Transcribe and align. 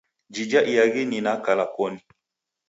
Jija 0.33 0.61
iaghi 0.71 1.03
ni 1.09 1.19
na 1.25 1.33
kala 1.45 1.65
koni. 1.75 1.99